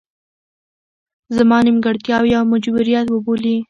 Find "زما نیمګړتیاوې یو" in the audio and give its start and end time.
1.37-2.43